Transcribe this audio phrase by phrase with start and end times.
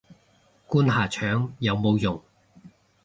[0.67, 2.19] 灌下腸有冇用